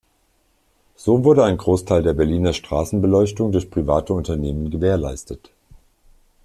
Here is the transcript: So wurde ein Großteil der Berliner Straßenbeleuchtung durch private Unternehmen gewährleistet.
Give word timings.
So 0.95 1.23
wurde 1.23 1.43
ein 1.43 1.57
Großteil 1.57 2.01
der 2.01 2.13
Berliner 2.15 2.53
Straßenbeleuchtung 2.53 3.51
durch 3.51 3.69
private 3.69 4.13
Unternehmen 4.13 4.71
gewährleistet. 4.71 5.51